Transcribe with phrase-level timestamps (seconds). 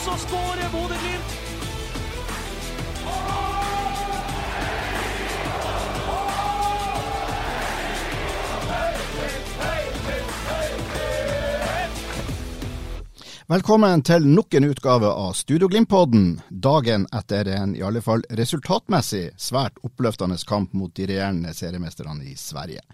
[0.00, 1.39] Og så skårer Bodø-Glimt.
[13.50, 19.24] Velkommen til nok en utgave av Studio Glimt-podden, dagen etter en i alle fall resultatmessig
[19.42, 22.84] svært oppløftende kamp mot de regjerende seriemesterne i Sverige.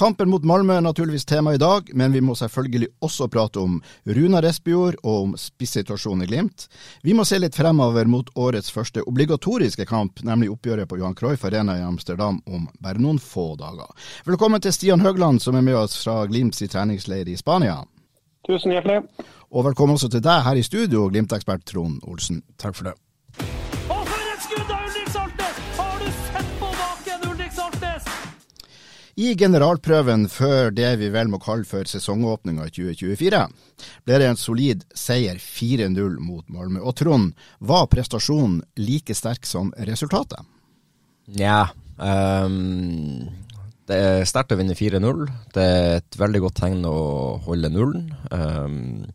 [0.00, 3.74] Kampen mot Malmö er naturligvis tema i dag, men vi må selvfølgelig også prate om
[4.08, 6.70] Runar Espejord og om spissituasjonen i Glimt.
[7.04, 11.44] Vi må se litt fremover mot årets første obligatoriske kamp, nemlig oppgjøret på Johan Cruyff
[11.44, 13.92] Arena i Amsterdam om bare noen få dager.
[14.24, 17.82] Velkommen til Stian Høgland, som er med oss fra Glimts treningsleir i Spania.
[18.48, 19.02] Tusen hjertelig.
[19.52, 22.40] Og velkommen også til deg her i studio, Glimt-ekspert Trond Olsen.
[22.56, 22.94] Takk for det.
[23.92, 25.58] Og for et skudd av Ulrik Saltnes!
[25.76, 28.06] Har du sett på baken, Ulrik Saltnes?
[29.20, 33.42] I generalprøven før det vi vel må kalle for sesongåpninga i 2024,
[34.08, 36.80] ble det en solid seier 4-0 mot Malmö.
[36.80, 40.40] Og Trond, var prestasjonen like sterk som resultatet?
[41.36, 41.66] Nja
[42.00, 43.28] um,
[43.88, 45.22] Det er sterkt å vinne 4-0.
[45.54, 46.98] Det er et veldig godt tegn å
[47.46, 48.10] holde nullen.
[48.28, 49.06] Um,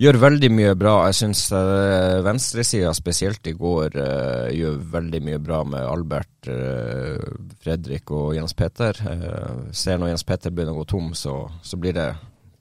[0.00, 0.94] gjør veldig mye bra.
[1.10, 7.20] Jeg syns uh, venstresida, spesielt i går, uh, gjør veldig mye bra med Albert, uh,
[7.60, 8.96] Fredrik og Jens Peter.
[9.04, 12.08] Uh, ser når Jens Peter begynner å gå tom, så, så blir, det,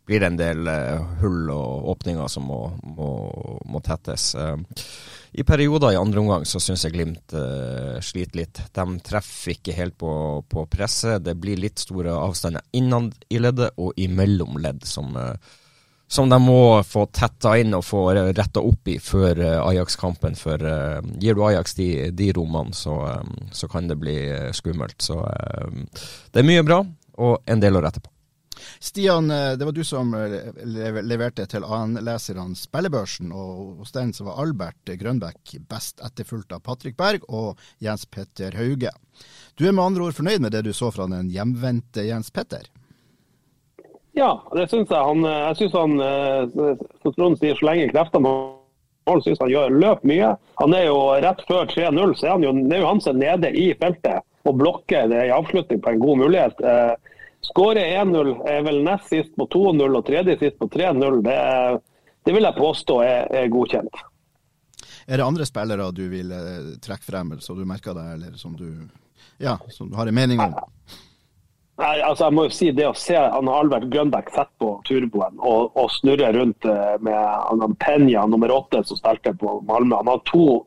[0.09, 0.73] blir det en del
[1.23, 3.13] hull og åpninger som må, må,
[3.63, 4.33] må tettes.
[5.31, 8.61] I perioder i andre omgang så syns jeg Glimt uh, sliter litt.
[8.73, 10.11] De treffer ikke helt på,
[10.49, 11.21] på presset.
[11.25, 15.35] Det blir litt store avstander innad i leddet og imellom ledd, som, uh,
[16.09, 20.37] som de må få tetta inn og få retta opp i før uh, Ajax-kampen.
[20.39, 20.65] For
[21.21, 22.97] gir du Ajax de, de rommene, så,
[23.53, 24.17] så, kan det bli
[24.57, 24.97] skummelt.
[24.97, 25.21] Så
[26.33, 26.81] det er mye bra,
[27.21, 28.09] og en del å rette på.
[28.79, 34.93] Stian, det var du som leverte til AN-leserne spillebørsen, og hos den så var Albert
[34.99, 38.91] Grønbæk best etterfulgt av Patrick Berg og Jens Petter Hauge.
[39.55, 42.69] Du er med andre ord fornøyd med det du så fra den hjemvendte Jens Petter?
[44.17, 44.99] Ja, det syns jeg.
[44.99, 45.99] Han, jeg syns han,
[47.03, 48.31] som Trond sier, så lenge kreftene
[49.09, 50.33] han synes han gjør løp mye.
[50.61, 53.21] Han er jo rett før 3-0, så er han jo, er jo han som er
[53.39, 56.61] nede i feltet og blokker det i avslutning på en god mulighet.
[57.41, 61.21] Skårer 1-0, er vel nest sist på 2-0 og tredje sist på 3-0.
[61.25, 61.35] Det,
[62.27, 64.01] det, vil jeg påstå er, er, godkjent.
[65.07, 66.33] Er det andre spillere du vil
[66.83, 68.67] trekke frem, så du merker deg, eller som du,
[69.41, 70.57] ja, som du har en mening om?
[71.79, 75.37] Nei, altså jeg må jo si Det å se han Albert Grønbæk sette på turboen
[75.39, 76.67] og, og snurre rundt
[77.05, 80.01] med han Penya nummer åtte som spilte på Malmö.
[80.01, 80.59] Han har to,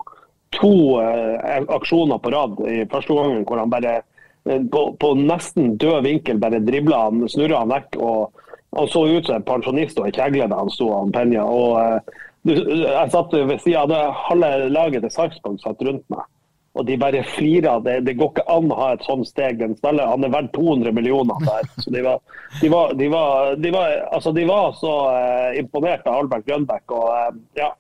[0.57, 0.73] to
[1.05, 3.99] uh, aksjoner på rad i første gangen hvor han bare
[4.45, 7.97] på, på, nesten død vinkel bare dribla han, snurra han vekk.
[8.03, 8.43] og
[8.77, 11.45] Han så ut som en pensjonist og en kjegle da han sto, og Penja.
[11.47, 16.25] og uh, Jeg satt ved sida av det halve laget til Sarpsborg satt rundt meg.
[16.73, 17.83] Og de bare flirer.
[17.85, 19.61] Det, det, går ikke an å ha et sånt steg.
[19.61, 21.69] Den spiller, han er verdt 200 millioner der.
[21.85, 22.23] Så de var,
[22.63, 24.47] de var, de var, de var, altså de
[24.81, 26.97] så uh, imponert av Albert Grønbæk.
[26.97, 27.71] Og, uh, ja.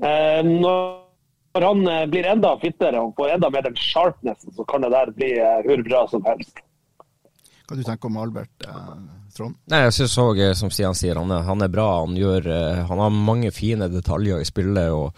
[0.00, 1.01] uh, når
[1.60, 5.34] han blir enda fittere og får enda mer den sharpnessen, så kan det der bli
[5.66, 6.62] hvor bra som helst.
[7.68, 8.64] Hva du tenker om Albert,
[9.36, 9.58] Trond?
[9.68, 11.86] Nei, jeg synes òg, som Stian sier, han er, han er bra.
[12.06, 12.48] Han, gjør,
[12.88, 14.90] han har mange fine detaljer i spillet.
[14.96, 15.12] og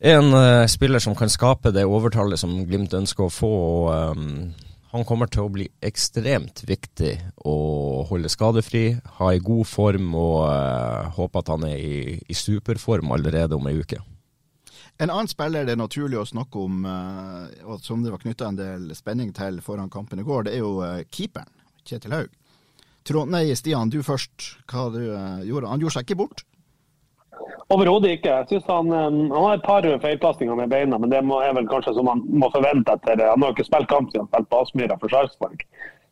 [0.00, 3.50] er en uh, spiller som kan skape det overtallet som Glimt ønsker å få.
[3.50, 4.52] og um,
[4.94, 7.12] Han kommer til å bli ekstremt viktig
[7.46, 7.56] å
[8.08, 13.12] holde skadefri, ha i god form og uh, håpe at han er i, i superform
[13.12, 14.00] allerede om ei uke.
[15.00, 18.50] En annen spiller det er naturlig å snakke om, uh, og som det var knytta
[18.50, 20.74] en del spenning til foran kampen i går, det er jo
[21.08, 21.48] keeperen,
[21.88, 22.36] Kjetil Haug.
[23.08, 24.58] Trond, nei, Stian, du først.
[24.68, 25.00] Hva du
[25.48, 25.70] gjorde?
[25.72, 26.44] Han gjorde seg ikke bort?
[27.70, 28.28] Overhodet ikke.
[28.28, 31.94] Jeg synes han, han har et par feilpasninger med beina, men det er vel kanskje
[31.96, 34.62] som han må forvente etter Han har jo ikke spilt kamp siden han spilte på
[34.64, 35.66] Aspmyra for Sarpsborg.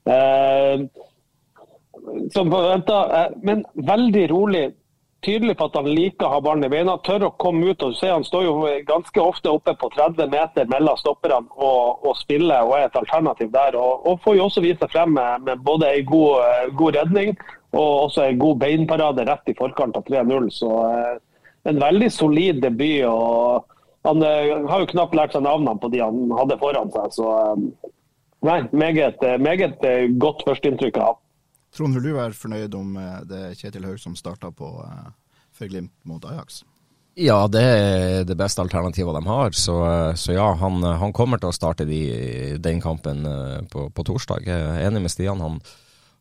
[0.09, 0.87] Eh.
[2.39, 4.65] Eh, men veldig rolig.
[5.25, 6.97] Tydelig på at han liker å ha ballen i beina.
[7.05, 7.83] Tør å komme ut.
[7.83, 8.55] og se Han står jo
[8.87, 13.51] ganske ofte oppe på 30 meter mellom stopperne og, og spiller og er et alternativ
[13.55, 13.77] der.
[13.79, 17.35] Og, og får jo også vise seg frem med, med både en god, god, redning
[17.77, 20.49] og også en god beinparade rett i forkant av 3-0.
[20.55, 21.15] Så eh,
[21.69, 23.05] en veldig solid debut.
[23.05, 23.67] og
[24.09, 27.15] Han eh, har jo knapt lært seg navnene på de han hadde foran seg.
[27.19, 27.93] så eh,
[28.47, 29.89] nei, Meget, meget
[30.23, 31.19] godt førsteinntrykk av.
[31.77, 35.09] Trond, vil du være fornøyd om eh, det er Kjetil Haug som starta på uh,
[35.55, 36.63] for Glimt mot Ajax?
[37.19, 39.57] Ja, det er det beste alternativet de har.
[39.57, 42.01] Så, eh, så ja, han, han, kommer til å starte de,
[42.63, 43.27] den kampen
[43.73, 44.47] på, på, torsdag.
[44.47, 45.43] Jeg er enig med Stian.
[45.43, 45.59] Han,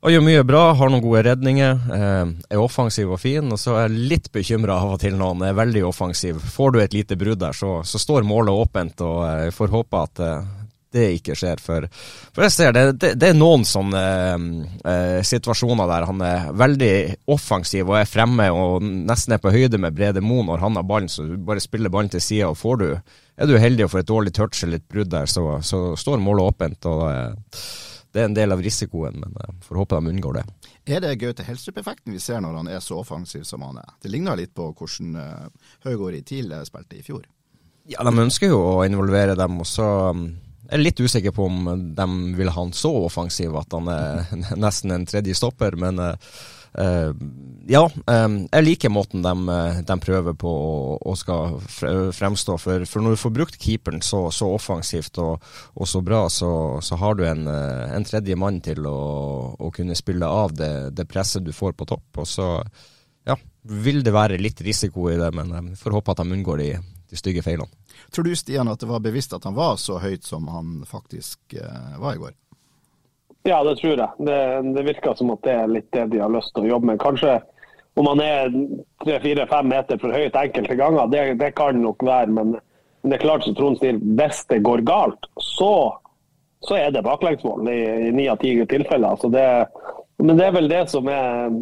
[0.01, 3.45] han gjør mye bra, har noen gode redninger, er offensiv og fin.
[3.53, 6.41] Og så er jeg litt bekymra av og til når han er veldig offensiv.
[6.57, 9.05] Får du et lite brudd der, så, så står målet åpent.
[9.05, 10.25] og Jeg får håpe at
[10.93, 11.61] det ikke skjer.
[11.63, 11.87] For,
[12.35, 14.03] for jeg ser det, det, det er noen sånne
[14.87, 16.93] eh, situasjoner der han er veldig
[17.33, 20.87] offensiv og er fremme og nesten er på høyde med Brede Mo når han har
[20.87, 22.51] ballen, så du bare spiller ballen til sida.
[22.51, 22.87] Og får du,
[23.37, 26.23] er du heldig og får et dårlig touch eller et brudd der, så, så står
[26.23, 26.89] målet åpent.
[26.89, 27.61] og eh,
[28.07, 30.45] Det er en del av risikoen, men eh, får håpe de unngår det.
[30.87, 33.89] Er det Gaute Helstrup-effekten vi ser når han er så offensiv som han er?
[33.99, 35.17] Det ligner litt på hvordan
[35.83, 37.25] Høgård i TIL spilte i fjor.
[37.87, 39.59] Ja, de ønsker jo å involvere dem.
[39.63, 39.87] og så
[40.67, 42.05] jeg er litt usikker på om de
[42.35, 44.31] vil ha han så offensiv at han er
[44.65, 47.13] nesten en tredje stopper, men uh,
[47.67, 47.83] ja.
[48.05, 49.55] Um, jeg liker måten de,
[49.87, 50.51] de prøver på
[50.99, 52.57] å, skal fremstå.
[52.61, 56.51] For, for, når du får brukt keeperen så, så offensivt og, og, så bra, så,
[56.83, 58.99] så har du en, en, tredje mann til å,
[59.57, 62.21] å kunne spille av det, det, presset du får på topp.
[62.21, 62.51] Og så
[63.27, 63.39] ja,
[63.87, 66.71] vil det være litt risiko i det, men jeg får håpe at de unngår de,
[67.09, 67.71] de stygge feilene.
[68.11, 71.57] Tror du Stian at det var bevisst at han var så høyt som han faktisk
[71.57, 72.35] uh, var i går?
[73.47, 74.09] Ja, det tror jeg.
[74.17, 74.39] Det,
[74.75, 76.99] det, virker som at det er litt det de har lyst til å jobbe med.
[76.99, 77.37] Kanskje
[77.97, 78.49] om han er
[79.05, 82.33] tre-fire-fem meter for høyt enkelte ganger, det, det kan nok være.
[82.33, 85.71] Men, men, det er klart som Trond sier, hvis det går galt, så,
[86.67, 89.15] så er det baklengsmål i ni av ti tilfeller.
[89.15, 89.47] Altså det,
[90.21, 91.53] men det er vel det som er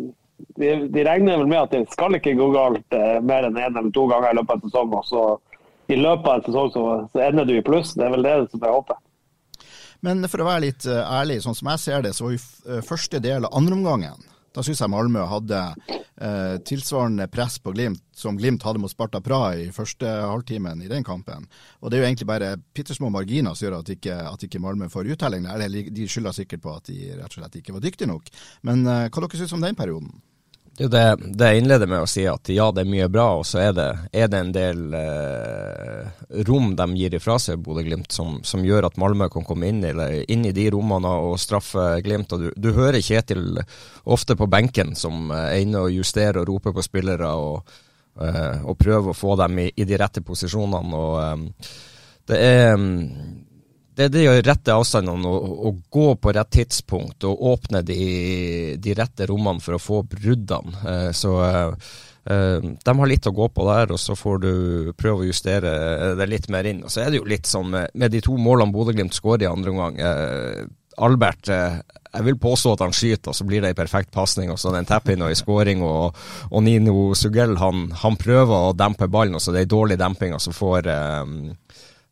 [0.60, 3.70] de, de, regner vel med at det skal ikke gå galt eh, mer enn én
[3.70, 5.06] en eller to ganger i løpet av sesongen.
[5.08, 5.24] Så
[5.88, 7.94] i løpet av en sesong så, så, ender du i pluss.
[7.98, 9.02] Det er vel det som jeg håper.
[10.06, 12.82] Men for å være litt uh, ærlig, sånn som jeg ser det, så jo uh,
[12.86, 14.22] første del av andreomgangen
[14.56, 15.58] da syns jeg Malmö hadde
[15.92, 20.88] eh, tilsvarende press på Glimt som Glimt hadde mot Sparta Praha i første halvtimen i
[20.92, 21.44] den kampen.
[21.82, 24.88] Og Det er jo egentlig bare bitte marginer som gjør at ikke, at ikke Malmö
[24.92, 25.44] får uttelling.
[25.92, 28.32] De skylder sikkert på at de rett og slett ikke var dyktige nok.
[28.64, 30.14] Men hva dere syns om den perioden?
[30.77, 33.62] Det det, jeg innleder med å si, at ja, det er mye bra, og så
[33.63, 36.10] er det, er det en del eh,
[36.50, 40.18] rom de gir ifra seg, Bodø-Glimt, som, som, gjør at Malmö kan komme inn, eller,
[40.27, 42.36] inn i de rommene og straffe Glimt.
[42.36, 43.62] og Du, du hører Kjetil
[44.04, 47.80] ofte på benken som er inne og justerer og roper på spillere, og,
[48.19, 51.00] eh, og prøver å få dem i, i de rette posisjonene.
[51.00, 51.75] og eh,
[52.27, 52.75] det er
[53.95, 58.00] det er å rette avstandene og, og, gå på rett tidspunkt og åpne de,
[58.81, 60.75] de rette rommene for å få bruddene.
[60.92, 61.92] Eh, så eh,
[62.31, 64.53] eh, de har litt å gå på der, og så får du
[65.00, 66.83] prøve å justere det litt mer inn.
[66.83, 69.75] Og så er det jo litt sånn med, de to målene Bodø-Glimt skårer i andre
[69.75, 70.01] omgang.
[70.95, 71.51] Albert
[72.15, 74.51] jeg vil påstå at han skyter, og så blir det en perfekt pasning.
[74.53, 75.83] Og så den det og en scoring.
[75.83, 76.15] Og,
[76.50, 80.00] og, Nino Sugell han, han, prøver å dempe ballen, og så det er ei dårlig
[80.00, 81.50] demping, og så får um,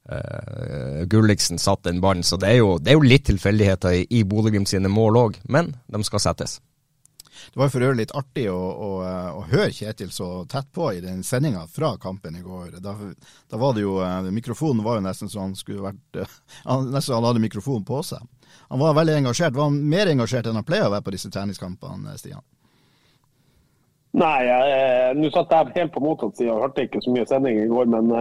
[0.04, 4.06] Uh, Gulliksen satt den ballen, så det er jo, det er jo litt tilfeldigheter i,
[4.12, 6.58] i Bodø-Glimt sine mål òg, men de skal settes.
[7.54, 8.90] Det var for øvrig litt artig å, å,
[9.40, 12.78] å, høre Kjetil så tett på i den sendinga fra kampen i går.
[12.84, 16.24] Da, da, var det jo uh, Mikrofonen var jo nesten så han skulle vært
[16.70, 18.24] han, Nesten han hadde mikrofonen på seg.
[18.70, 19.56] Han var veldig engasjert.
[19.56, 22.44] Var han mer engasjert enn han pleier å være på disse treningskampene, Stian?
[24.14, 24.46] Nei,
[25.18, 27.88] nå satt jeg helt på motsatt side og hørte ikke så mye sending i går,
[27.90, 28.12] men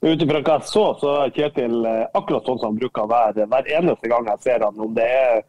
[0.00, 3.48] ut ifra hva jeg så, så er Kjetil eh, akkurat sånn som han bruker være
[3.50, 4.78] hver eneste gang jeg ser han.
[4.78, 5.42] Om det er,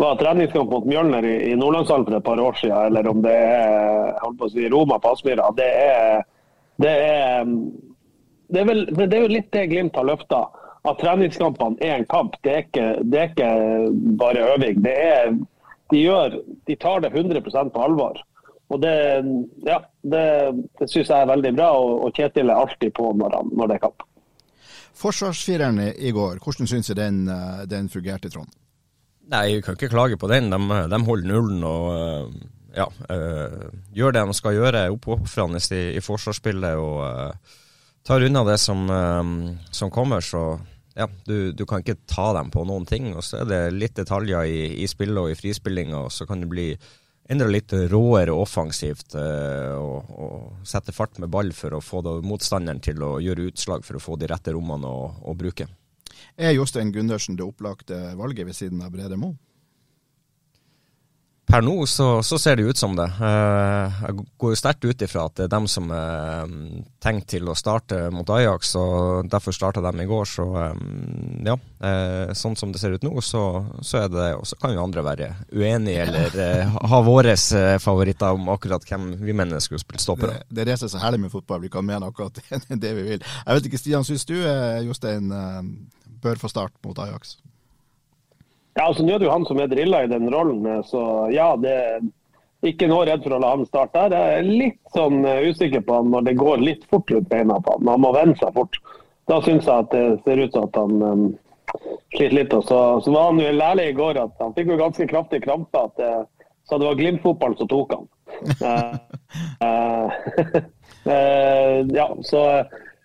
[0.00, 3.36] var treningskamp mot Mjølner i, i Nordlandshallen for et par år siden, eller om det
[3.36, 5.52] er holdt på å si, Roma på Aspmyra.
[5.58, 6.24] Det er,
[6.82, 6.96] det
[8.52, 8.64] det
[8.96, 10.42] det er jo litt det Glimt har løfta.
[10.88, 12.34] At treningskampene er en kamp.
[12.42, 13.50] Det er ikke, det er ikke
[14.18, 14.82] bare øving.
[14.82, 15.30] Det er,
[15.92, 18.18] de, gjør, de tar det 100 på alvor.
[18.72, 18.94] Og Det,
[19.68, 20.24] ja, det,
[20.80, 23.68] det syns jeg er veldig bra, og, og Kjetil er alltid på når, han, når
[23.68, 24.06] det er kamp.
[25.02, 28.52] Forsvarsfireren i går, hvordan syns du den, eh, den fungerte, Trond?
[29.32, 30.50] Nei, Jeg kan ikke klage på den.
[30.52, 34.90] De, de holder nullen og eh, ja, øh, gjør det de skal gjøre.
[34.92, 37.56] Oppofrende i, i forsvarsspillet og øh,
[38.04, 40.20] tar unna det som, øh, som kommer.
[40.20, 40.58] Så
[40.96, 43.12] ja, du, du, kan ikke ta dem på noen ting.
[43.16, 46.42] Og så er det litt detaljer i, i spillet og i frispillinga, og så kan
[46.42, 46.72] det bli
[47.32, 52.82] enda litt råere offensivt uh, og, og sette fart med ball for å få motstanderen
[52.84, 55.68] til å gjøre utslag for å få de rette rommene å, å bruke.
[56.36, 59.36] Er Jostein Gundersen det opplagte valget ved siden av Brede Moe?
[61.52, 63.04] Per nå så, så, ser det ut som det.
[63.20, 67.28] Eh, jeg går jo sterkt ut ifra at det er dem som er mm, tenkt
[67.34, 70.30] til å starte mot Ajax, og derfor starta dem i går.
[70.30, 73.44] Så mm, ja, eh, sånn som det ser ut nå, så,
[73.84, 77.36] så er det Og så kan jo andre være uenige eller eh, ha våre
[77.84, 80.40] favoritter om akkurat hvem vi mener skulle spilt stoppere.
[80.48, 82.40] Det, det er det som er så herlig med fotball, vi kan mene akkurat
[82.86, 83.20] det vi vil.
[83.20, 84.38] Jeg vet ikke, Stian, syns du
[84.88, 85.28] Jostein
[86.24, 87.36] bør få start mot Ajax?
[88.74, 91.02] Ja, altså Nå er det jo han som er drilla i den rollen, så
[91.32, 92.02] ja, det er
[92.70, 94.14] ikke noe redd for å la han starte der.
[94.14, 97.58] Jeg er litt sånn eh, usikker på han når det går litt fort rundt beina
[97.60, 97.90] på han.
[97.90, 98.78] Han må vende seg fort.
[99.30, 101.24] Da syns jeg at det ser ut som at han um,
[102.14, 102.54] sliter litt.
[102.54, 105.42] Og så, så var han jo lærlig i går at han fikk jo ganske kraftig
[105.44, 105.84] krampe.
[105.90, 106.12] at det,
[106.68, 108.08] Så det var Glimt-fotballen som tok han.
[108.62, 108.94] uh,
[111.10, 112.42] uh, ja, så,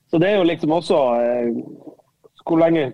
[0.10, 1.50] så, det er jo liksom også uh,
[2.46, 2.92] Hvor lenge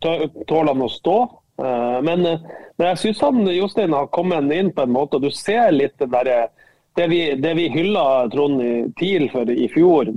[0.00, 1.18] tåler han å stå?
[1.58, 2.40] Eh, men, eh,
[2.76, 3.22] men, jeg syns
[3.56, 6.48] Jostein har kommet inn på en måte, og du ser litt det derre
[6.96, 8.60] det vi, det vi hylla Trond
[8.96, 10.08] TIL for i fjor,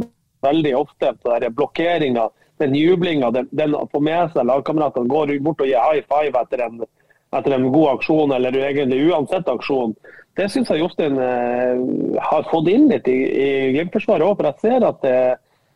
[0.42, 2.30] veldig ofte, den blokkeringa,
[2.60, 6.64] den jublinga, den, å få med seg lagkameratene, går bort og gir high five etter
[6.64, 6.80] en,
[7.36, 9.96] etter en god aksjon, eller egentlig uansett aksjon.
[10.40, 11.82] Det syns jeg Jostein eh,
[12.24, 14.38] har fått inn litt i, i Glimt-forsvaret òg.
[14.40, 15.18] For jeg ser at det,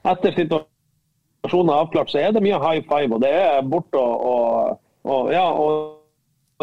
[0.07, 3.11] etter situasjonen er avklart, så er det mye high five.
[3.11, 5.79] Og det er bort og, og og, ja, og,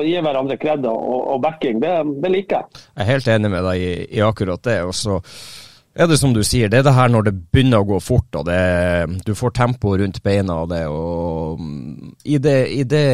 [0.00, 1.80] og gi hverandre kred og, og, backing.
[1.82, 2.84] Det, det, liker jeg.
[2.94, 4.78] Jeg er helt enig med deg i, i akkurat det.
[4.86, 5.20] og så
[5.90, 8.36] er det som du sier, det er det her når det begynner å gå fort,
[8.38, 8.60] og det,
[9.26, 10.84] du får tempo rundt beina og det.
[10.86, 11.60] og
[12.24, 13.04] I, det, i, det,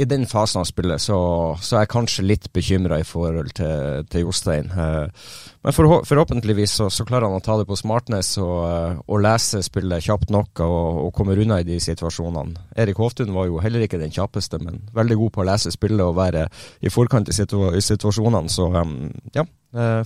[0.00, 1.18] i den fasen av spillet så,
[1.60, 4.72] så, er jeg kanskje litt bekymra i forhold til, til Jostein.
[4.72, 5.28] Eh,
[5.62, 9.60] men forhåpentligvis så, så, klarer han å ta det på smartness og, eh, og lese
[9.62, 12.64] spillet kjapt nok og, og kommer unna i de situasjonene.
[12.82, 16.02] Erik Hoftun var jo heller ikke den kjappeste, men veldig god på å lese spillet
[16.02, 16.48] og være
[16.82, 18.50] i forkant i, situ i situasjonene.
[18.50, 18.96] Så um,
[19.38, 19.46] ja,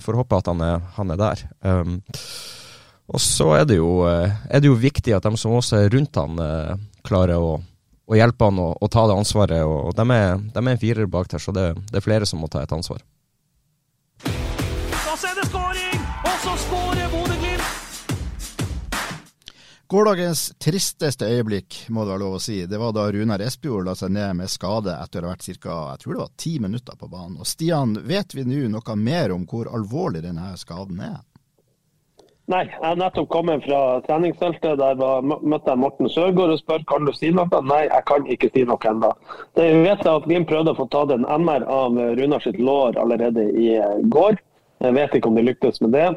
[0.05, 1.43] får håpe at han er, han er der.
[1.65, 1.97] Um,
[3.09, 5.93] og så er det, jo, eh, er det, jo, viktig at de som også er
[5.95, 6.37] rundt han,
[7.07, 7.55] klarer å,
[8.05, 9.65] å hjelpe han å ta det ansvaret.
[9.65, 12.45] og De er, de er en firer bak der, så det, det er flere som
[12.45, 13.01] må ta et ansvar
[15.17, 16.01] så er det skåring!
[16.29, 17.75] Og så skårer Bodø-Glimt!
[19.87, 23.93] Gårsdagens tristeste øyeblikk, må det være lov å si, det var da Runar Espejord la
[23.95, 25.77] seg ned med skade etter å ha vært ca.
[25.93, 27.37] jeg tror det var ti minutter på banen.
[27.39, 31.21] Og Stian, vet vi nå noe mer om hvor alvorlig denne skaden er?
[32.51, 34.77] Nei, jeg har nettopp kommet fra treningsfeltet.
[34.79, 37.63] Der var, møtte jeg Morten Sørgaard og spør kan du si noe.
[37.67, 39.09] Nei, jeg kan ikke si noe ennå.
[39.59, 42.99] Det vet jeg at Glimt prøvde å få tatt en MR av Runar sitt lår
[43.01, 43.73] allerede i
[44.13, 44.39] går.
[44.83, 46.07] Jeg vet ikke om de lyktes med det.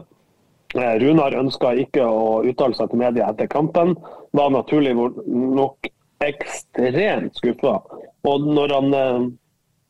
[0.74, 3.96] Eh, Runar ønska ikke å uttale seg til media etter kampen.
[4.36, 5.88] Var naturlig nok
[6.22, 7.80] ekstremt skuffa.
[8.28, 9.24] Og når han eh,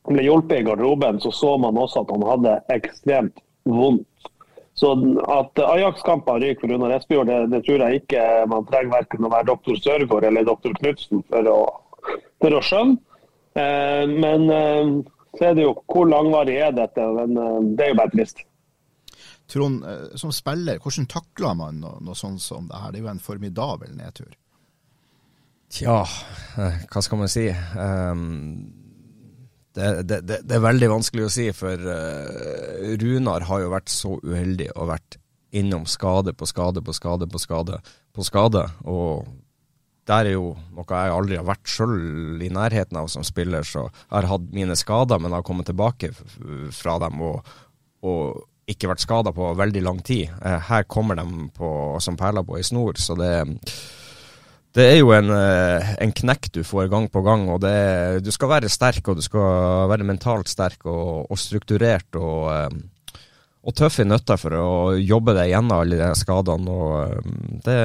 [0.09, 4.07] ble hjulpet i garderoben, så så man også at han hadde ekstremt vondt.
[4.73, 4.95] Så
[5.29, 9.33] at Ajax-kamper ryker for Runar Espejord, det, det, tror jeg ikke man trenger verken å
[9.33, 11.49] være doktor Sørgaard eller doktor Knutsen for,
[12.41, 12.95] for, å skjønne.
[13.59, 14.47] Eh, men
[15.35, 17.03] så er det jo hvor langvarig er dette?
[17.19, 18.41] Men det er jo bare trist.
[19.51, 22.93] Trond, eh, som spiller, hvordan takler man noe, noe sånt som det her?
[22.93, 24.31] Det er jo en formidabel nedtur.
[25.71, 26.01] Tja,
[26.59, 27.47] eh, hva skal man si?
[27.75, 28.23] Um,
[29.75, 33.91] det, det, det, det, er veldig vanskelig å si, for uh, Runar har jo vært
[33.91, 35.19] så uheldig og vært
[35.55, 37.79] innom skade på skade på skade på skade
[38.15, 38.65] på skade.
[38.83, 39.27] Og
[40.07, 43.85] der er jo noe jeg aldri har vært sjøl i nærheten av som spiller, så
[43.87, 46.11] jeg har hatt mine skader, men har kommet tilbake
[46.75, 47.23] fra dem.
[47.23, 47.51] og,
[48.03, 50.29] og ikke vært skada på veldig lang tid.
[50.41, 51.25] Eh, her kommer de
[51.55, 51.71] på,
[52.03, 53.33] som perler på ei snor, så det,
[54.77, 57.47] det er jo en, eh, en, knekk du får gang på gang.
[57.49, 62.15] og det, Du skal være sterk, og du skal være mentalt sterk og, og strukturert
[62.15, 63.19] og, eh,
[63.61, 66.71] og tøff i nøtta for å jobbe deg gjennom alle de skadene.
[66.71, 67.27] og
[67.67, 67.77] det,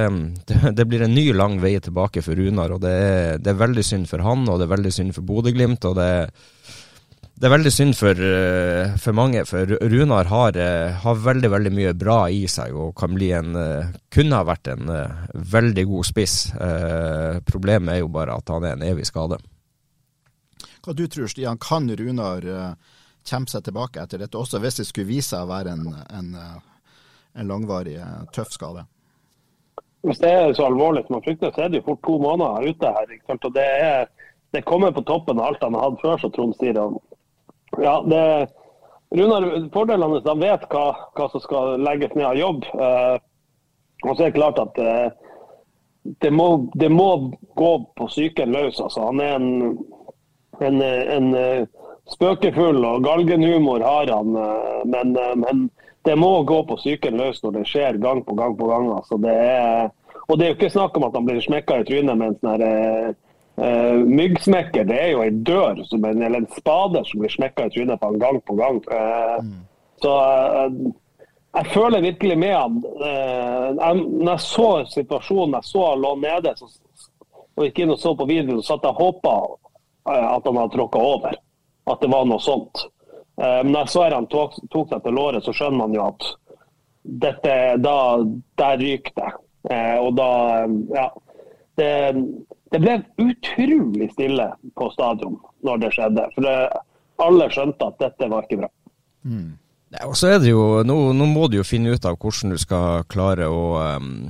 [0.47, 2.71] det, det, blir en ny, lang vei tilbake for Runar.
[2.73, 5.27] og det er, det er veldig synd for han, og det er veldig synd for
[5.27, 5.85] Bodø-Glimt.
[5.85, 6.31] og det er
[7.37, 11.71] det er veldig synd for, eh, for mange, for Runar har, eh, har, veldig veldig
[11.71, 14.87] mye bra i seg og kan bli en, eh, kunne ha vært en
[15.33, 16.51] veldig god spiss.
[17.45, 19.37] Problemet er jo bare at han er en evig skade.
[20.81, 22.41] Hva du tror Stian, kan Runar
[23.23, 26.61] kjempe seg tilbake etter dette, også hvis det skulle vise seg å være en, en,
[27.35, 28.01] en langvarig,
[28.33, 28.85] tøff skade?
[30.03, 32.65] Hvis det er så alvorlig som man frykter, så er det jo fort to måneder
[32.65, 33.13] ute her.
[33.29, 34.07] Og det, er,
[34.53, 36.81] det kommer på toppen av alt han har hatt før, som Trond sier.
[37.77, 38.47] Ja, det,
[39.09, 42.65] Runar, fordelen hans, han vet hva, hva, som skal legges ned av jobb.
[42.73, 43.15] Eh,
[44.03, 45.07] og så er det klart at eh,
[46.23, 47.09] det, må, det, må,
[47.55, 48.81] gå på psyken løs.
[48.83, 49.05] Altså.
[49.07, 49.77] Han er en,
[50.59, 51.63] en, en, eh,
[52.11, 55.69] spøkefull og galgenhumor har han, eh, men, eh, men,
[56.07, 58.91] det må gå på psyken løs når det skjer gang på gang på gang.
[58.95, 59.17] Altså.
[59.19, 59.89] Det er,
[60.27, 62.37] og det er jo ikke snakk om at han blir smekka i trynet med en
[62.39, 63.17] sånn
[63.57, 67.63] Uh, myggsmekker det er jo en dør som en, eller en spade som blir smekka
[67.65, 68.77] i trynet på han gang på gang.
[68.85, 69.63] Uh, mm.
[70.03, 70.91] Så uh,
[71.57, 72.75] jeg føler virkelig med han.
[73.01, 76.67] Jeg, når jeg så situasjonen, jeg så han lå nede så,
[77.57, 79.33] og gikk inn og så på videoen, så jeg håpa
[80.05, 81.39] at han hadde tråkka over.
[81.89, 82.83] At det var noe sånt.
[83.39, 86.29] Men når jeg så han tok, tok seg til låret, så skjønner man jo at
[87.25, 87.97] dette, da,
[88.61, 89.33] der ryker det.
[90.03, 90.29] Og da
[90.93, 91.09] Ja.
[91.77, 91.89] Det,
[92.71, 96.25] det ble utrolig stille på stadion når det skjedde.
[96.35, 96.57] For det,
[97.23, 98.69] alle skjønte at dette var ikke bra.
[99.27, 99.55] Mm.
[99.95, 102.51] Ja, og så er det jo, nå, nå, må du jo finne ut av hvordan
[102.53, 103.61] du skal klare å,
[103.95, 104.27] um,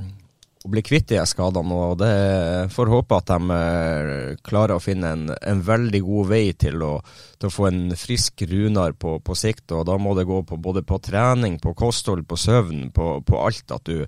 [0.62, 1.74] å bli kvitt de skadene.
[1.74, 6.44] og det Får håpe at de uh, klarer å finne en, en, veldig god vei
[6.54, 6.94] til å,
[7.40, 9.66] til å få en frisk Runar på, på, sikt.
[9.74, 13.42] og Da må det gå på både på trening, på kosthold, på søvn, på, på
[13.42, 13.74] alt.
[13.74, 14.06] At du,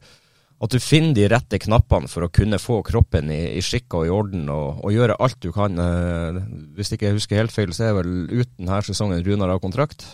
[0.61, 4.07] at du finner de rette knappene for å kunne få kroppen i, i skikk og
[4.07, 5.79] i orden, og, og, gjøre alt du kan.
[5.81, 6.41] Eh,
[6.77, 10.05] hvis ikke jeg husker helt feil, så er vel ut denne sesongen Runar av kontrakt?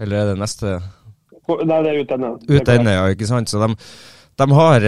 [0.00, 0.80] Eller er det neste
[1.42, 2.28] Nei, det er ut denne.
[2.38, 3.50] Ut denne, ja, ikke sant.
[3.50, 3.74] Så de,
[4.38, 4.84] de har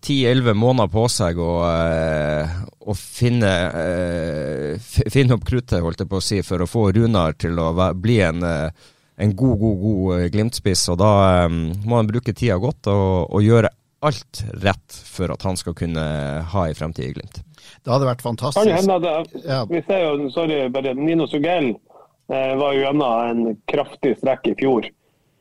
[0.00, 2.54] ti-elleve eh, måneder på seg å, eh,
[2.88, 7.36] å finne, eh, finne opp kruttet, holdt jeg på å si, for å få Runar
[7.38, 8.90] til å bli en eh,
[9.22, 10.88] en god, god, god eh, Glimt-spiss.
[10.92, 11.12] Og da
[11.46, 13.70] um, må han bruke tida godt og, og, gjøre
[14.02, 16.04] alt rett for at han skal kunne
[16.52, 17.42] ha en fremtid i Glimt.
[17.82, 18.66] Det hadde vært fantastisk.
[18.66, 19.62] Kan hende det, ja.
[19.70, 24.56] Vi ser jo, sorry, bare Nino Sugell eh, var jo gjennom en kraftig strekk i
[24.58, 24.90] fjor.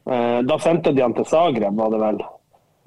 [0.10, 2.22] Eh, da sendte de han til Zagreb, var det vel.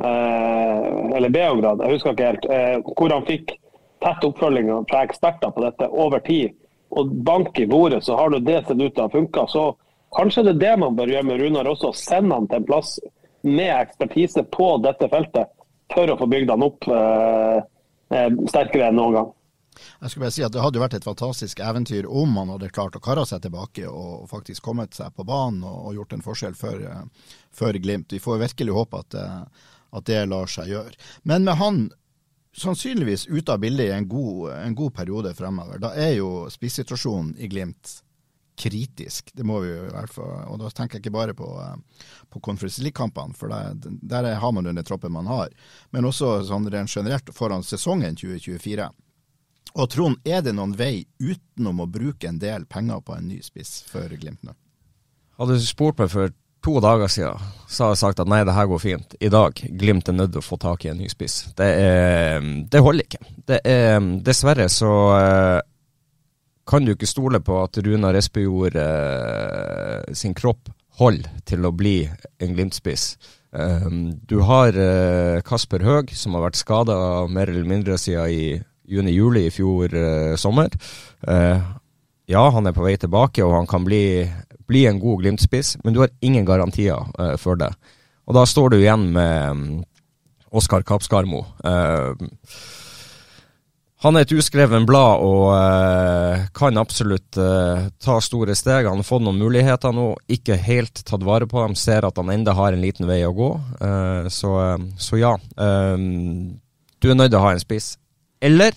[0.04, 2.50] Eh, eller Beograd, jeg husker ikke helt.
[2.50, 3.56] Eh, hvor han fikk
[4.04, 6.54] tett oppfølging fra eksperter på dette over tid.
[6.94, 9.46] Og bank i bordet, så har du det sett ut til å ha funka.
[9.50, 9.72] Så
[10.14, 11.92] Kanskje det er det man bør gjøre med Runar også.
[11.98, 12.96] Sende han til en plass
[13.44, 15.50] med ekspertise på dette feltet
[15.94, 17.58] for å få bygd han opp eh,
[18.14, 19.32] eh, sterkere enn noen gang.
[19.74, 22.94] Jeg skulle bare si at Det hadde vært et fantastisk eventyr om han hadde klart
[22.94, 26.54] å kare seg tilbake og faktisk kommet seg på banen og, og gjort en forskjell
[26.58, 28.14] for, uh, for, Glimt.
[28.14, 30.94] Vi får virkelig håpe at, uh, at, det lar seg gjøre.
[31.26, 31.82] Men med han
[32.54, 37.34] sannsynligvis ute av bildet i en god, en god periode fremover, da er jo spissituasjonen
[37.42, 37.98] i Glimt
[38.56, 39.30] kritisk.
[39.34, 40.34] Det må vi jo i hvert fall.
[40.50, 44.52] Og da tenker jeg ikke bare på, eh, på Conference League-kampene, for der, der, har
[44.52, 45.50] man den troppen man har.
[45.90, 48.90] Men også sånn rent generelt foran sesongen 2024.
[49.74, 53.40] Og Trond, er det noen vei utenom å bruke en del penger på en ny
[53.42, 54.54] spiss for Glimt nå?
[55.34, 56.30] Hadde du spurt meg for
[56.64, 59.16] to dager siden, så hadde jeg sagt at nei, det her går fint.
[59.20, 61.50] I dag, Glimt er nødt til å få tak i en ny spiss.
[61.58, 61.68] Det,
[62.70, 63.20] det holder ikke.
[63.50, 65.58] Det er, dessverre så eh,
[66.66, 71.96] kan du ikke stole på at Runar Espejord eh, sin kropp holder til å bli
[72.42, 73.14] en Glimt-spiss.
[73.54, 76.96] Um, du har eh, Kasper Høeg, som har vært skada
[77.30, 78.46] mer eller mindre siden i
[78.90, 80.74] juni-juli i fjor eh, sommer.
[81.26, 81.62] Uh,
[82.30, 84.24] ja, han er på vei tilbake, og han kan bli,
[84.66, 87.70] bli en god Glimt-spiss, men du har ingen garantier uh, for det.
[88.24, 89.66] Og da står du igjen med um,
[90.54, 91.44] Oskar Kapskarmo.
[91.66, 92.14] Uh,
[94.04, 98.84] han er et uskreven blad og uh, kan absolutt uh, ta store steg.
[98.84, 101.76] Han har fått noen muligheter nå, ikke helt tatt vare på dem.
[101.78, 103.50] Ser at han enda har en liten vei å gå.
[103.80, 104.52] Uh, så,
[105.00, 105.32] så, ja.
[105.56, 107.94] du er nødt til å ha en spiss.
[108.44, 108.76] Eller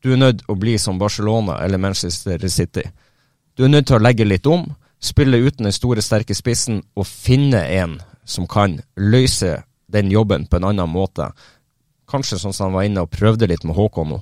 [0.00, 2.86] du er nødt til å bli som Barcelona eller Manchester City.
[3.56, 4.64] Du er nødt til å legge litt om,
[5.04, 9.58] spille uten den store, sterke spissen og finne en som kan løse
[9.92, 11.28] den jobben på en annen måte.
[12.08, 14.20] Kanskje sånn som han var inne og prøvde litt med Håkon nå.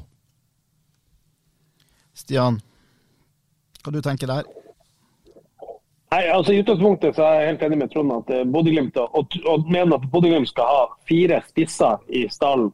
[2.18, 2.59] Stian,
[3.85, 4.48] hva du tenker der?
[6.09, 9.35] Nei, altså I utgangspunktet så er jeg helt enig med Trond at eh, Bodø-Glimt og,
[9.68, 12.70] mener at Bodø-Glimt skal ha fire spisser i stallen.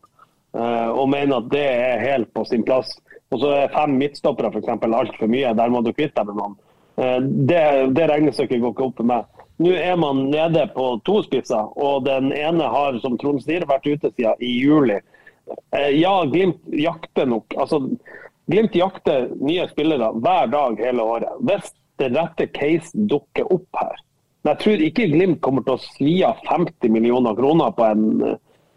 [0.54, 2.92] Uh, og mener at det er helt på sin plass.
[3.35, 4.68] Og så er fem midtstoppere f.eks.
[4.70, 5.50] altfor mye.
[5.59, 6.54] Der må du kvitte deg med noen.
[6.94, 7.18] Uh,
[7.50, 7.64] det,
[7.98, 9.26] det regnestykket går ikke opp for meg.
[9.64, 13.90] Nå er man nede på to spisser, og den ene har som Trond sier, vært
[13.90, 15.00] ute siden i juli.
[15.74, 17.52] Ja, Glimt jakter nok.
[17.61, 17.83] altså
[18.50, 21.37] Glimt jakter nye spillere hver dag hele året.
[21.40, 24.00] Hvis den rette case dukker opp her.
[24.42, 28.09] Men jeg tror ikke Glimt kommer til å svi av 50 millioner kroner på en,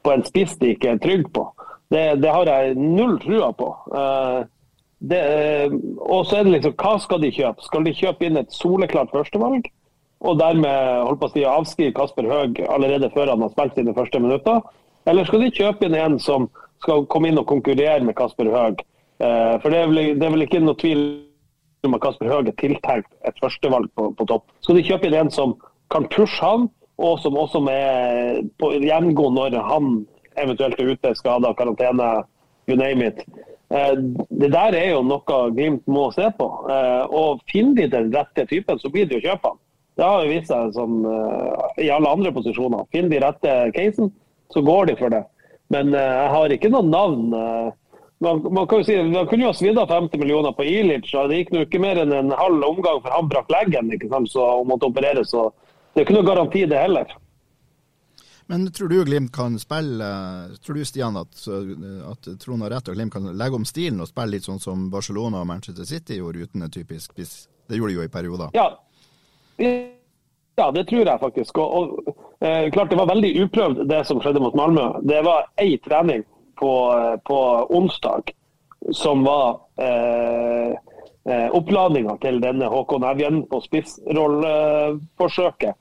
[0.05, 1.47] på en spiss de ikke er trygg på.
[1.91, 3.71] Det, det har jeg null trua på.
[3.91, 4.45] Uh,
[4.99, 7.67] det, uh, og så er det liksom, Hva skal de kjøpe?
[7.67, 9.67] Skal de kjøpe inn et soleklart førstevalg?
[10.25, 13.93] og dermed holdt på å si, avskrive Kasper Høeg allerede før han har spilt sine
[13.97, 14.61] første minutter?
[15.07, 16.47] Eller skal de kjøpe inn en som
[16.83, 18.81] skal komme inn og konkurrere med Kasper Høeg?
[19.17, 21.03] Eh, for det er, vel, det er vel ikke noe tvil
[21.87, 24.45] om at Kasper Høeg er tiltenkt et førstevalg på, på topp.
[24.65, 25.55] Skal de kjøpe inn en som
[25.93, 26.67] kan pushe han,
[27.01, 29.91] og som også er på gjengå når han
[30.37, 32.09] eventuelt er ute, skada, karantene,
[32.69, 33.23] you name it.
[33.73, 33.95] Eh,
[34.29, 36.49] det der er jo noe Glimt må se på.
[36.69, 39.57] Eh, og Finner de den rette typen, så blir det jo kjøp han.
[39.97, 40.99] Det har vist seg som
[41.81, 42.83] i alle andre posisjoner.
[42.93, 44.11] Finner de rette casen,
[44.53, 45.23] så går de for det.
[45.73, 47.33] Men jeg har ikke noe navn.
[48.19, 51.11] Man, kan jo si, man kunne jo ha svidd av 50 millioner på Ilic.
[51.13, 54.09] og Det gikk nå ikke mer enn en halv omgang for han brakk leggen ikke
[54.09, 54.31] sant?
[54.31, 55.29] Så, og måtte opereres.
[55.35, 55.51] Så
[55.93, 57.13] det er ikke noe garanti, det heller.
[58.47, 60.05] Men tror du Glimt kan spille
[60.63, 61.41] Tror du Stian at,
[62.07, 64.85] at Trond har rett og Glimt kan legge om stilen og spille litt sånn som
[64.93, 67.35] Barcelona og Manchester City gjorde uten en typisk spiss?
[67.67, 68.55] Det gjorde de jo i perioder.
[68.55, 68.69] Ja,
[69.59, 71.57] ja, det tror jeg faktisk.
[71.57, 74.87] Og, og eh, klart Det var veldig uprøvd det som skjedde mot Malmö.
[75.05, 76.23] Det var én trening
[76.57, 76.71] på,
[77.25, 78.21] på, onsdag
[78.93, 80.71] som var eh,
[81.27, 85.75] eh oppladninga til denne Håkon Evjen på spissrolleforsøket.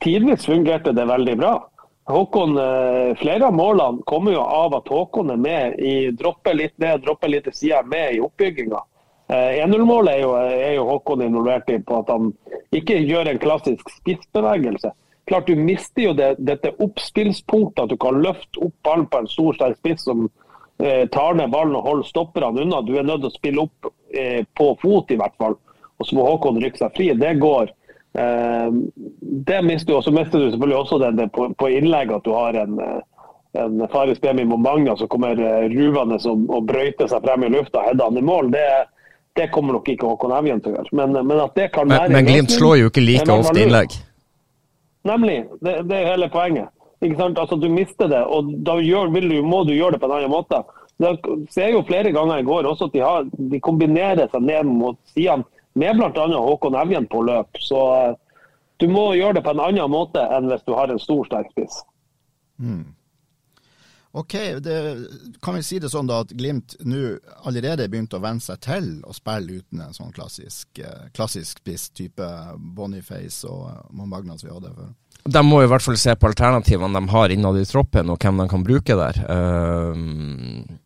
[0.00, 1.68] Tidvis fungerte det veldig bra.
[2.08, 6.78] Håkon, eh, Flere av målene kommer jo av at Håkon er med i dropper litt
[6.78, 8.80] ned, dropper litt til sida, med i oppbygginga.
[9.28, 12.30] 1-0-målet eh, er, er, jo Håkon involvert i på at han
[12.72, 14.94] ikke gjør en klassisk spissbevegelse.
[15.28, 19.30] Klart Du mister jo det, dette oppspillspunktet, at du kan løfte opp ballen på en
[19.30, 20.26] stor sterk spiss som
[20.80, 22.80] eh, tar ned ballen og holder stopperne unna.
[22.82, 25.58] Du er nødt til å spille opp eh, på fot, i hvert fall.
[25.98, 27.10] Og så må Håkon rykke seg fri.
[27.18, 27.74] Det går.
[28.18, 28.80] Eh,
[29.44, 32.32] det mister du, og så mister du selvfølgelig også den på, på innlegg at du
[32.32, 32.98] har en eh,
[33.52, 37.88] en Faris Bemi Mombagna som kommer eh, ruvende og brøyter seg frem i lufta og
[37.88, 38.66] header han i mål, det,
[39.38, 40.98] det kommer nok ikke Håkon Evjen til å gjøre.
[41.00, 43.96] Men, men, at det kan være Men, men Glimt slår jo ikke like ofte innlegg.
[45.08, 45.38] Nemlig.
[45.64, 46.72] Det, det, er hele poenget.
[47.02, 47.38] Ikke sant?
[47.38, 50.34] Altså, Du mister det, og da gjør, du, må du gjøre det på en annen
[50.34, 50.62] måte.
[50.98, 51.18] Jeg
[51.54, 54.98] ser jo flere ganger i går også at de, har, de kombinerer seg ned mot
[55.12, 55.46] sidene
[55.78, 56.24] med bl.a.
[56.34, 57.60] Håkon Evjen på løp.
[57.62, 58.16] Så uh,
[58.82, 61.52] du må gjøre det på en annen måte enn hvis du har en stor, sterk
[61.54, 61.84] spiss.
[62.58, 62.82] Mm.
[64.16, 64.76] Ok, det,
[65.44, 68.88] kan vi si det sånn da at Glimt nå allerede begynte å venne seg til
[69.04, 74.54] å spille uten en sånn klassisk, eh, klassisk spiss type Boniface og Montbagna som vi
[74.54, 74.90] hadde før?
[75.28, 78.40] De må i hvert fall se på alternativene de har innad i troppen, og hvem
[78.40, 79.18] de kan bruke der.
[79.28, 80.78] Uh,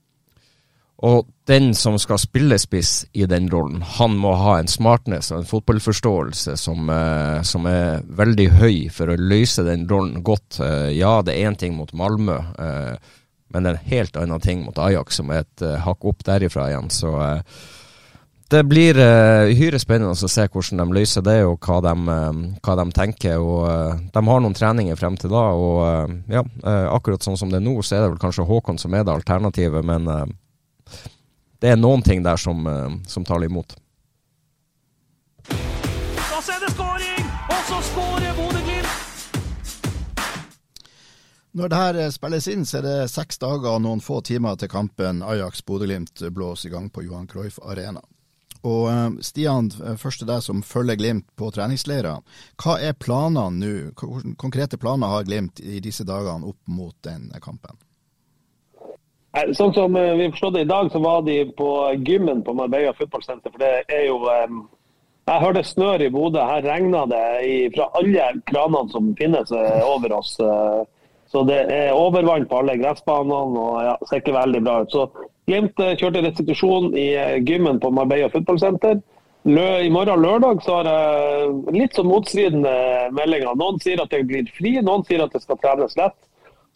[1.03, 5.41] og den som skal spille spiss i den rollen, han må ha en smartness og
[5.41, 10.61] en fotballforståelse som, uh, som er veldig høy for å løse den rollen godt.
[10.63, 12.39] Uh, ja, det er én ting mot Malmö.
[12.55, 13.19] Uh,
[13.53, 16.25] men det er en helt annen ting mot Ajax, som er et uh, hakk opp
[16.27, 16.89] derifra igjen.
[16.93, 17.43] Så uh,
[18.53, 21.95] det blir uh, spennende å se hvordan de løser det, og hva de,
[22.63, 23.41] hva de tenker.
[23.41, 26.45] og De har noen treninger frem til da, og ja,
[26.93, 29.17] akkurat sånn som det er nå, så er det vel kanskje Håkon som er det
[29.17, 30.09] alternativet, men
[31.63, 32.67] det er noen ting der som,
[33.07, 33.77] som taler imot.
[35.47, 38.99] Da er det skåring, og så skårer Bodø-Glimt!
[41.53, 44.71] Når det her spilles inn, så er det seks dager og noen få timer til
[44.73, 48.01] kampen Ajax-Bodø-Glimt blåser i gang på Johan Cruyff Arena.
[48.63, 52.23] Og eh, Stian, eh, først til deg som følger Glimt på treningsleirer.
[52.63, 53.73] Hva er planene nå?
[53.93, 57.77] Hvilke konkrete planer har Glimt i disse dagene opp mot den kampen?
[59.33, 61.69] Sånn som eh, vi forstod det i dag, så var de på
[62.05, 63.53] gymmen på Marbella fotballsenter.
[63.53, 64.23] For det er jo
[65.23, 66.41] Jeg hørte snør i Bodø.
[66.43, 67.25] Her regna det
[67.77, 69.53] fra alle kranene som finnes
[69.87, 70.35] over oss.
[71.33, 74.91] Så det er overvann på alle gressbanene og ja, ser ikke veldig bra ut.
[74.93, 75.07] Så
[75.51, 79.01] Glimt eh, kjørte restitusjon i eh, gymmen på Marbella fotballsenter.
[79.43, 82.75] I morgen lørdag så har jeg litt sånn motstridende
[83.11, 83.57] meldinger.
[83.59, 86.15] Noen sier at det blir fri, noen sier at det skal trenes lett.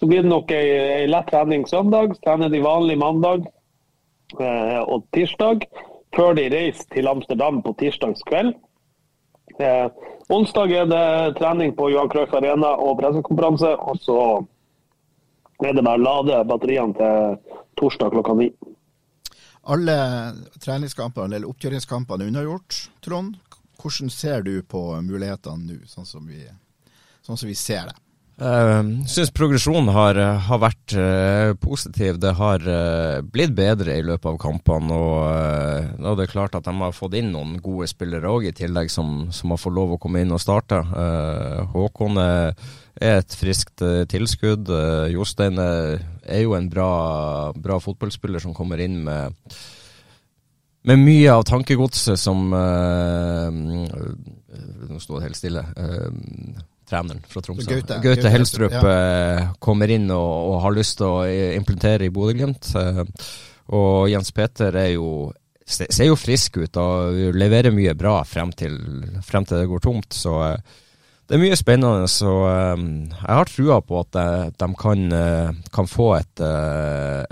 [0.00, 0.64] Så blir det nok ei,
[1.00, 2.16] ei lett trening søndag.
[2.24, 3.46] Trener de vanlig mandag
[4.38, 5.64] eh, og tirsdag.
[6.16, 8.54] Før de reiser til Amsterdam på tirsdags kveld.
[9.56, 9.88] Eh,
[10.28, 13.72] onsdag er det trening på Johan Cruyff Arena og pressekonferanse.
[13.88, 14.20] Og så
[15.64, 18.50] er det bare å lade batteriene til torsdag klokka ni.
[19.66, 19.96] Alle
[20.62, 23.34] treningskampene eller oppkjøringskampene er unnagjort, Trond.
[23.80, 26.44] Hvordan ser du på mulighetene nå, sånn som vi,
[27.26, 27.96] sånn som vi ser det?
[28.36, 32.18] Uh, syns progresjonen har, har vært uh, positiv.
[32.20, 34.92] Det har uh, blitt bedre i løpet av kampene.
[34.92, 38.44] Og, uh, og det er klart at de har fått inn noen gode spillere òg,
[38.50, 40.82] i tillegg, som, som, har fått lov å komme inn og starte.
[41.72, 42.52] Håkon er,
[43.00, 43.80] er, et friskt
[44.12, 44.68] tilskudd.
[45.14, 46.92] Jostein er, er, jo en bra,
[47.56, 49.32] bra, fotballspiller som kommer inn med,
[50.84, 52.52] med mye av tankegodset som
[54.86, 55.64] Nå sto det helt stille.
[55.72, 56.12] Uh,
[56.86, 57.66] treneren fra Tromsø.
[57.66, 58.84] Gaute, Gaute, Gaute Helstrup ja.
[58.84, 62.72] uh, kommer inn og, og, har lyst til å implementere i Bodø-Glimt.
[62.76, 63.02] Uh,
[63.76, 65.10] og Jens Peter er jo
[65.66, 68.76] ser jo frisk ut og leverer mye bra frem til,
[69.26, 70.14] frem til det går tomt.
[70.14, 70.82] Så uh,
[71.26, 72.06] det er mye spennende.
[72.06, 74.26] Så jeg har trua på at de,
[74.62, 75.00] de kan,
[75.74, 76.42] kan, få et,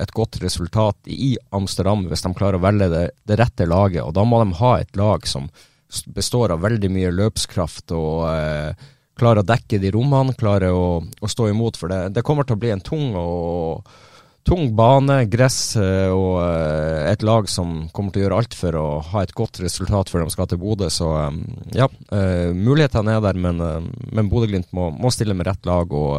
[0.02, 4.02] et, godt resultat i Amsterdam hvis de klarer å velge det, det, rette laget.
[4.02, 5.46] Og da må de ha et lag som
[6.10, 8.26] består av veldig mye løpskraft og
[9.18, 11.78] klarer å dekke de rommene, klarer å, å stå imot.
[11.80, 13.88] For det, det, kommer til å bli en tung, og,
[14.46, 18.78] tung bane, gress eh, og eh, et lag som kommer til å gjøre alt for
[18.80, 20.90] å ha et godt resultat før de skal til Bodø.
[20.92, 21.42] Så eh,
[21.80, 21.90] ja,
[22.54, 23.62] mulighetene er der, men,
[24.10, 26.18] men Bodø-Glimt må, må, stille med rett lag og,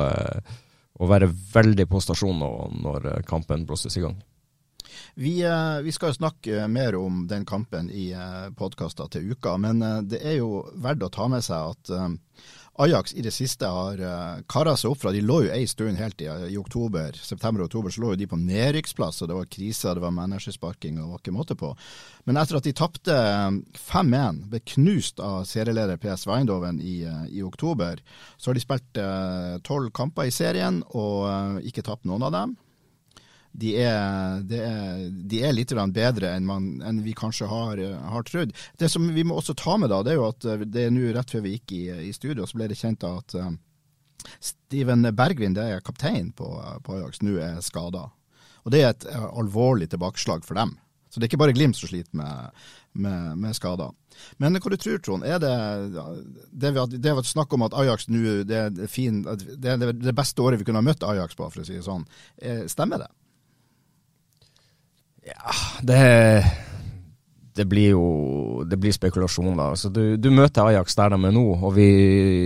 [0.95, 2.47] og være veldig på stasjon
[2.85, 4.17] når kampen blåses i gang.
[5.15, 5.37] Vi,
[5.83, 8.09] vi, skal jo snakke mer om den kampen i
[8.59, 9.79] podkaster til uka, men
[10.11, 11.93] det er jo verdt å ta med seg at
[12.77, 15.95] Ajax i det siste har eh, kara seg opp fra De lå jo ei stund
[15.95, 19.37] helt i, i oktober, september og oktober, så lå jo de på nedrykksplass, og det
[19.37, 21.71] var krise, det var managersparking og var ikke måte på.
[22.27, 26.97] Men etter at de tapte 5-1, eh, ble knust av serieleder PS Weindoven i,
[27.31, 28.03] i, oktober,
[28.35, 29.01] så har de spilt
[29.63, 32.55] tolv kamper i serien og ikke tapt noen av dem
[33.55, 37.79] de er, de er, de er litt bedre enn, man, enn, vi kanskje har,
[38.11, 38.51] har trodd.
[38.77, 40.93] Det som vi må også ta med, da, det er jo at eh, det er
[40.93, 43.57] nå rett før vi gikk i, i studio, så ble det kjent at um,
[44.43, 46.49] Steven Bergvin, det er kaptein på,
[46.83, 48.09] på Ajax, nå er skada.
[48.65, 50.75] Og det er et uh, alvorlig tilbakeslag for dem.
[51.07, 52.63] Så det er ikke bare Glimt som sliter med,
[52.99, 53.93] med, med skader.
[54.41, 55.23] Men hva du tror, Trond?
[55.23, 55.51] Er det
[56.51, 60.81] det det vi snakk om at Ajax nå det det det beste året vi kunne
[60.83, 62.03] ha møtt Ajax på, for å si det sånn.
[62.71, 63.07] Stemmer det?
[65.25, 66.01] Ja, det
[67.55, 68.07] det blir jo
[68.67, 69.69] det blir spekulasjon, da.
[69.71, 71.87] Altså, du, du, møter Ajax der de er nå, og vi,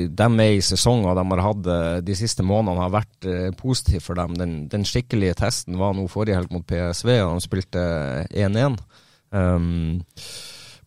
[0.06, 4.04] de er i sesong de har hatt eh, de siste månedene har vært eh, positive
[4.06, 4.38] for dem.
[4.38, 7.84] Den, den, skikkelige testen var nå forrige helg mot PSV, og de spilte
[8.30, 8.78] 1-1.
[9.34, 10.00] Um,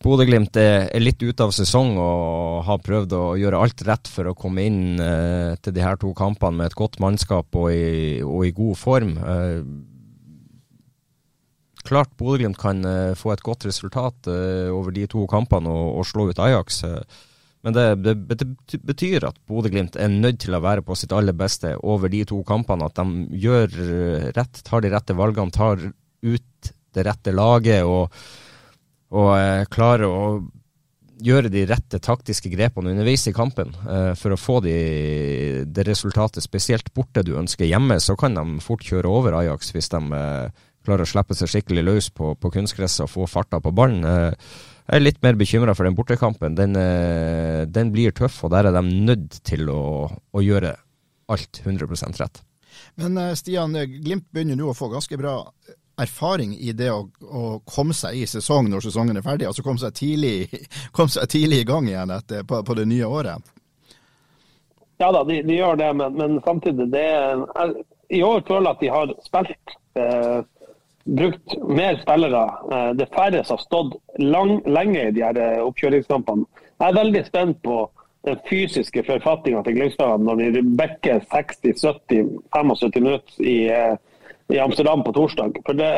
[0.03, 4.35] Bodø-Glimt er, litt ute av sesong og har prøvd å gjøre alt rett for å
[4.35, 8.47] komme inn eh, til de her to kampene med et godt mannskap og i, og
[8.47, 9.17] i god form.
[9.19, 9.59] Eh,
[11.87, 16.07] klart Bodø-Glimt kan uh, få et godt resultat uh, over de to kampene og, og
[16.07, 16.81] slå ut Ajax.
[16.87, 17.01] Uh,
[17.63, 18.47] men det, det,
[18.83, 22.41] betyr at Bodø-Glimt er nødt til å være på sitt aller beste over de to
[22.47, 22.89] kampene.
[22.89, 23.77] At de gjør
[24.35, 28.11] rett, tar de rette valgene, tar ut det rette laget og,
[29.15, 30.25] og klarer å
[31.23, 33.71] gjøre de rette taktiske grepene underveis i kampen
[34.19, 34.75] for å få de,
[35.63, 37.69] det resultatet, spesielt borte du ønsker.
[37.69, 40.03] Hjemme så kan de fort kjøre over Ajax hvis de
[40.85, 44.03] klarer å slippe seg skikkelig løs på, på kunstgresset og få farta på ballen.
[44.07, 46.57] Eh, jeg er litt mer bekymra for den bortekampen.
[46.59, 50.75] Den, eh, den, blir tøff, og der er de nødt til å, å gjøre
[51.31, 52.43] alt 100% rett.
[52.99, 55.37] Men eh, Stian, Glimt begynner nå å få ganske bra
[56.01, 59.47] erfaring i det å, å, komme seg i sesong når sesongen er ferdig.
[59.49, 60.49] Altså komme seg tidlig,
[60.97, 63.53] kom seg tidlig i gang igjen etter, på, på, det nye året.
[65.01, 67.71] Ja da, de, de gjør det, men, men samtidig det er,
[68.13, 70.39] I år føler jeg at de har spilt eh,
[71.03, 72.43] brukt mer spillere.
[72.71, 76.47] Eh, det færre som har stått lang, lenge i de her eh, oppkjøringskampene.
[76.79, 77.83] Jeg er veldig spent på
[78.23, 83.95] den fysiske forfatninga til Glimt-spillerne når de backer 60-70-75 minutter i, eh,
[84.53, 85.59] i, Amsterdam på torsdag.
[85.67, 85.91] For det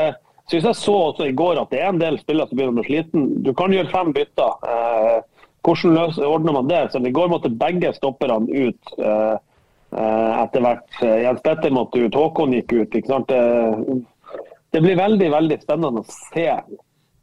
[0.49, 2.81] syns jeg så også i går at det er en del spillere som begynner å
[2.81, 3.29] bli sliten.
[3.45, 5.21] Du kan gjøre fem bytter.
[5.65, 6.91] hvordan løser, ordner man det?
[6.91, 8.97] Så I går måtte begge stopperne ut
[9.95, 10.99] etter hvert.
[11.01, 12.95] Jens Petter måtte ut, Håkon gikk ut.
[12.95, 13.31] ikke sant?
[14.75, 16.49] Det blir veldig veldig spennende å se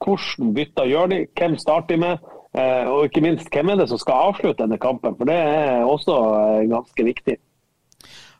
[0.02, 2.30] hvordan bytter gjør de, hvem starter de med.
[2.56, 5.18] Eh, og ikke minst, hvem er det som skal avslutte denne kampen?
[5.18, 7.36] For det er også eh, ganske viktig.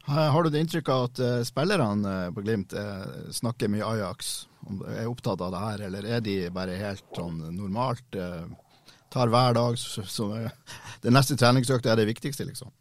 [0.09, 2.73] Har du det inntrykk av at uh, spillerne på Glimt
[3.31, 4.33] snakker mye Ajax?
[4.97, 8.19] Er opptatt av det her, eller er de bare helt sånn normalt?
[9.13, 10.27] Tar hver dag så
[11.05, 12.73] Det neste treningsøkta er det viktigste, liksom?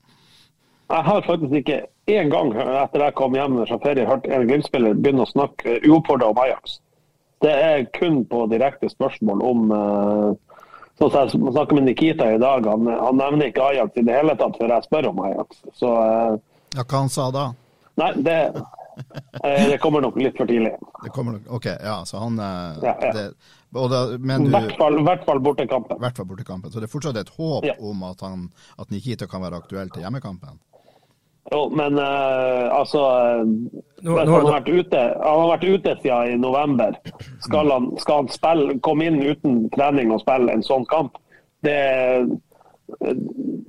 [0.91, 1.77] Jeg har faktisk ikke
[2.11, 6.31] én gang etter jeg kom hjem fra ferie hørt en Glimt-spiller begynne å snakke uoppfordra
[6.33, 6.79] om Ajax.
[7.41, 10.31] Det er kun på direkte spørsmål om uh,
[10.99, 14.13] Sånn som jeg snakker med Nikita i dag, han, han, nevner ikke Ajax i det
[14.13, 15.63] hele tatt før jeg spør om Ajax.
[15.79, 16.35] Så, uh,
[16.75, 17.45] ja, Hva han sa da?
[17.97, 20.75] Nei, det, uh, det kommer nok litt for tidlig.
[21.01, 23.13] Det kommer nok, ok, ja, så han ja, ja.
[23.15, 23.25] Det,
[23.71, 25.97] da, men du, hvert fall, hvert fall bortekampen.
[26.03, 26.69] hvert fall bortekampen.
[26.69, 27.79] Så det er fortsatt et håp ja.
[27.79, 30.59] om at, han, at Nikita kan være aktuell til hjemmekampen?
[31.51, 33.01] Jo, men uh, altså
[33.41, 36.95] nå, nå, han, har vært ute, han har vært ute siden i november.
[37.43, 41.17] Skal han, skal han spille, komme inn uten trening og spille en sånn kamp?
[41.65, 41.77] Det,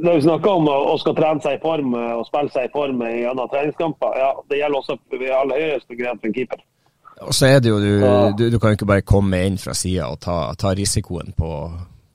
[0.03, 2.69] når vi snakker om å, å skal trene seg i form eh, og spille seg
[2.69, 4.19] i form i gjennom treningskamper.
[4.19, 6.65] Ja, det gjelder også i aller høyeste grad for en keeper.
[7.23, 7.93] Og så er det jo, du,
[8.39, 11.51] du, du kan jo ikke bare komme inn fra sida og ta, ta, risikoen på,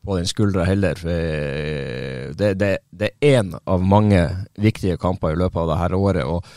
[0.07, 0.95] på den skuldra heller.
[1.03, 4.23] Det, det, det er én av mange
[4.55, 6.23] viktige kamper i løpet av dette året.
[6.23, 6.47] og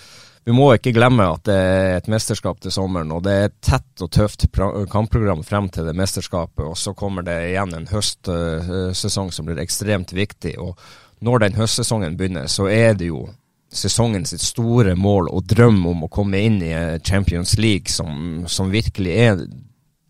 [0.44, 3.58] vi må ikke glemme at det er et mesterskap til sommeren, og det er et
[3.62, 4.46] tett og tøft
[4.90, 6.64] kampprogram frem til det mesterskapet.
[6.64, 10.56] Og så kommer det igjen en høstsesong som blir ekstremt viktig.
[10.58, 10.78] og
[11.20, 13.26] når den høstsesongen begynner, så er det jo
[13.70, 16.72] sesongen sitt store mål og drøm om å komme inn i
[17.04, 19.42] Champions League, som, som virkelig er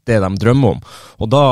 [0.07, 0.85] det de drømmer om.
[1.19, 1.45] Og da,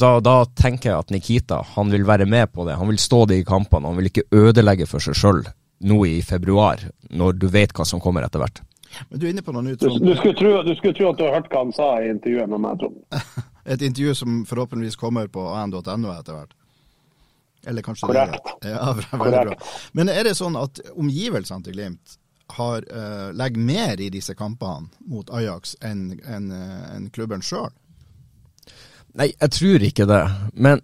[0.00, 2.78] da, da, tenker jeg at Nikita han vil være med på det.
[2.80, 3.90] Han vil stå det i kampene.
[3.90, 5.42] Han vil ikke ødelegge for seg sjøl
[5.82, 8.62] nå i februar, når du vet hva som kommer etter hvert.
[9.08, 9.82] Men Du er inne på noe nytt.
[9.82, 12.10] Du, du, skulle tro, du, skulle tro, at du har hørt hva han sa i
[12.12, 12.98] intervjuet med meg, Trond.
[13.72, 16.56] Et intervju som forhåpentligvis kommer på an.no etter hvert.
[17.66, 18.56] Eller kanskje Korrekt.
[18.62, 19.58] Det, ja, veldig bra.
[19.92, 22.16] Men er det sånn at omgivelsene til Glimt
[22.56, 27.70] har, uh, legger mer i disse kampene mot Ajax enn en, en klubben sjøl?
[29.18, 30.22] Nei, jeg tror ikke det.
[30.54, 30.80] Men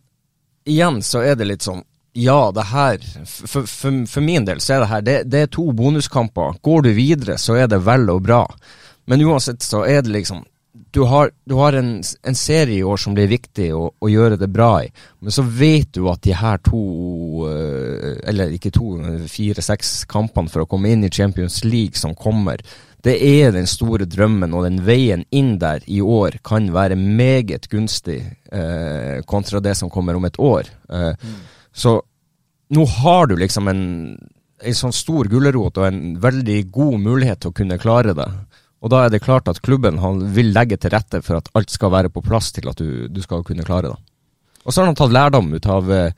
[0.69, 1.85] igjen så er det litt sånn
[2.19, 5.51] ja, det her for, for, for, min del så er det her det, det, er
[5.55, 6.57] to bonuskamper.
[6.65, 8.43] Går du videre, så er det vel og bra.
[9.07, 10.45] Men uansett så er det liksom
[10.95, 14.39] Du har, du har en, en, serie i år som blir viktig å, å, gjøre
[14.41, 14.89] det bra i.
[15.21, 16.83] Men så vet du at de her to,
[17.51, 18.97] eh, eller ikke to,
[19.29, 22.63] fire-seks kampene for å komme inn i Champions League som kommer,
[23.07, 27.69] det er den store drømmen, og den veien inn der i år kan være meget
[27.71, 28.19] gunstig
[28.51, 30.67] eh, kontra det som kommer om et år.
[30.91, 31.37] Eh, mm.
[31.73, 31.95] Så
[32.75, 33.85] nå har du liksom en,
[34.59, 38.29] en sånn stor gulrot og en veldig god mulighet til å kunne klare det.
[38.83, 39.99] Og da er det klart at klubben
[40.35, 43.23] vil legge til rette for at alt skal være på plass til at du, du
[43.23, 43.99] skal kunne klare det.
[44.67, 46.11] Og så har de tatt lærdom ut av eh,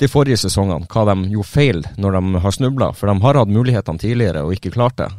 [0.00, 2.90] de forrige sesongene, hva de gjorde feil når de har snubla.
[2.96, 5.10] For de har hatt mulighetene tidligere og ikke klart det.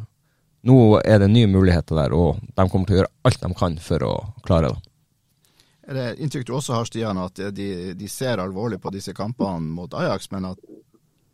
[0.63, 3.77] Nå er det nye muligheter der, og de kommer til å gjøre alt de kan
[3.83, 4.13] for å
[4.45, 4.89] klare det.
[5.83, 7.67] Er det inntrykk du også har, Stian, at de,
[7.99, 10.61] de, ser alvorlig på disse kampene mot Ajax, men at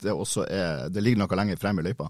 [0.01, 2.09] det også er, det ligger noe lenger frem i løypa?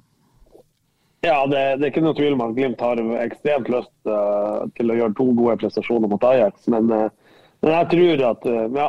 [1.25, 4.91] Ja, det, det, er ikke noe tvil om at Glimt har ekstremt lyst uh, til
[4.91, 6.69] å gjøre to gode prestasjoner mot Ajax.
[6.71, 8.85] Men, uh, men jeg tror at uh, ja,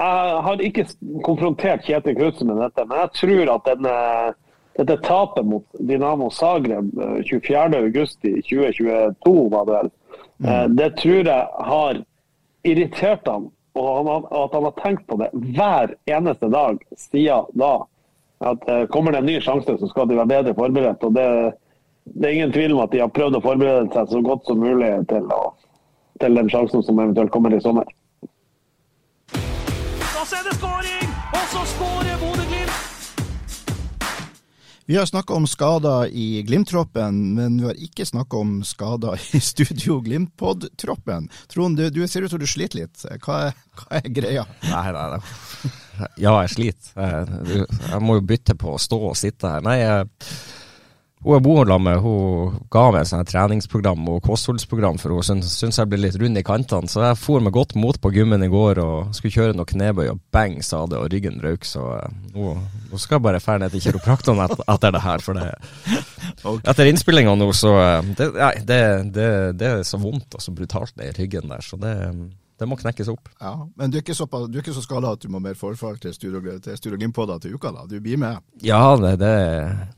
[0.00, 0.86] Jeg har ikke
[1.26, 3.94] konfrontert Kjetil Knutsen med dette, men jeg tror at denne,
[4.78, 6.92] dette tapet mot Dinamo Zagreb
[7.26, 9.90] 24.8.2022, var det vel,
[10.38, 10.76] mm.
[10.76, 12.04] det tror jeg har
[12.62, 17.78] irritert han, og at han har tenkt på det hver eneste dag siden da.
[18.40, 21.04] At uh, Kommer det en ny sjanse, så skal de være bedre forberedt.
[21.04, 21.52] og det,
[22.04, 24.62] det, er ingen tvil om at de har prøvd å forberede seg så godt som
[24.64, 25.52] mulig til, å,
[26.20, 27.92] til den sjansen som eventuelt kommer i sommer.
[29.34, 32.09] Da ser det skåring, og så skårer Bodø-Glimt!
[34.90, 39.40] Vi har snakka om skader i Glimt-troppen, men vi har ikke snakka om skader i
[39.52, 41.28] Studio Glimt-pod-troppen.
[41.46, 43.04] Trond, du, du, ser ut som du sliter litt.
[43.22, 44.42] Hva er, hva er greia?
[44.66, 45.20] Nei, nei, nei.
[46.18, 46.90] Ja, jeg sliter.
[46.98, 49.62] Jeg, jeg må jo bytte på å stå og sitte her.
[49.62, 50.10] Nei, jeg
[51.20, 55.52] hun jeg bor sammen med, hun ga meg et treningsprogram og kostholdsprogram, for hun syntes,
[55.60, 56.88] syntes jeg ble litt rund i kantene.
[56.88, 60.06] Så jeg for med godt mot på gymmen i går og skulle kjøre noe knebøy,
[60.14, 61.68] og bang, sa det, og ryggen røyk.
[61.68, 62.54] Så eh, nå,
[62.88, 65.24] nå skal jeg bare dra ned til kiropraktoren et, etter det her.
[65.26, 65.50] For det,
[66.54, 66.64] okay.
[66.72, 69.26] etter innspillinga nå, så eh, det, nei, det, det,
[69.60, 71.66] det, er så vondt og så brutalt det i ryggen der.
[71.66, 71.96] Så det
[72.60, 73.30] det må knekkes opp.
[73.40, 75.56] Ja, Men du er ikke så, du er ikke så skada at du må mer
[75.56, 77.72] forfall til Studio, til studio Glimt-podder til uka?
[77.72, 77.86] da?
[77.88, 78.36] Du blir med?
[78.60, 79.30] Ja, det, det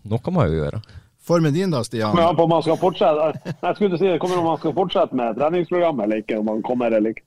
[0.06, 0.82] noe må jeg jo gjøre.
[1.22, 2.16] Formen din da, Stian?
[2.18, 3.54] Ja, på om man skal fortsette.
[3.62, 6.38] Jeg skulle si, det kommer om man skal fortsette med treningsprogrammet eller ikke.
[6.40, 7.22] om man kommer eller ikke.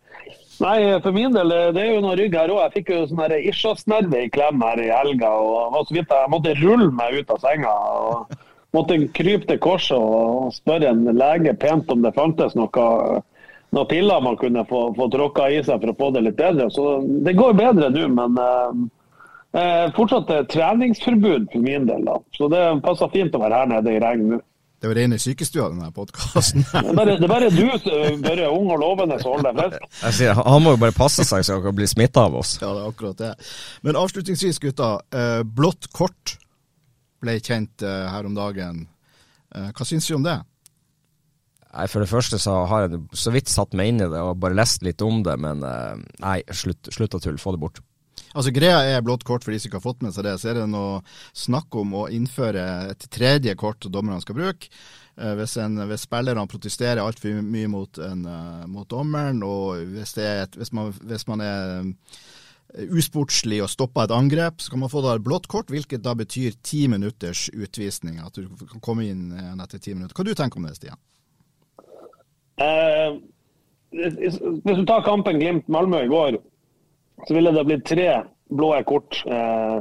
[0.59, 2.61] Nei, for min del, det er jo noe rygg her òg.
[2.63, 5.29] Jeg fikk jo sånn ischiasnerve i klem her i helga.
[5.31, 7.71] og så vidt Jeg måtte rulle meg ut av senga.
[7.71, 8.43] og
[8.75, 12.87] Måtte krype til korset og spørre en lege pent om det fantes noe,
[13.71, 16.67] noe piller man kunne få, få tråkka i seg for å få det litt bedre.
[16.75, 18.73] Så det går bedre nå, men uh,
[19.55, 22.17] Eh, fortsatt treningsforbud for min del, da.
[22.35, 24.41] så det passer fint å være her nede i regn nå.
[24.83, 26.65] Det var rene sykestua, denne podkasten.
[26.73, 30.41] det, det er bare du som bare ung og lovende som holder deg frisk.
[30.45, 32.57] Han må jo bare passe seg så han kan bli smitta av oss.
[32.61, 33.31] Ja, det er akkurat det.
[33.87, 34.91] Men avslutningsvis, gutta.
[35.15, 36.35] Eh, blått kort
[37.23, 38.83] ble kjent eh, her om dagen.
[39.55, 40.37] Eh, hva syns du om det?
[41.71, 44.37] Nei, For det første så har jeg så vidt satt meg inn i det og
[44.43, 47.41] bare lest litt om det, men eh, nei, slutt, slutt å tulle.
[47.41, 47.81] Få det bort.
[48.35, 50.35] Altså Greia er blått kort for de som ikke har fått med seg det.
[50.41, 50.99] Så er det noe
[51.37, 54.71] snakk om å innføre et tredje kort dommerne skal bruke.
[55.15, 60.17] Uh, hvis, en, hvis, spillerne protesterer altfor mye mot, en, uh, mot dommeren, og hvis,
[60.19, 64.99] et, hvis, man, hvis, man, er usportslig å stoppe et angrep, så kan man få
[65.05, 68.19] da blått kort, hvilket da betyr ti minutters utvisning.
[68.19, 69.29] At du kan komme inn
[69.63, 70.17] etter ti minutter.
[70.17, 70.99] Hva du tenker om det, Stian?
[72.59, 73.15] Eh,
[73.95, 76.39] hvis du tar kampen Glimt-Malmö i går,
[77.27, 78.09] så ville det blitt tre
[78.49, 79.23] blå kort.
[79.25, 79.77] Eh,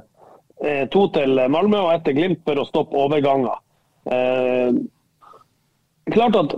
[0.64, 3.58] eh, to til Malmö og ett til Glimt for å stoppe overganger.
[4.06, 4.70] Eh,
[6.14, 6.56] klart at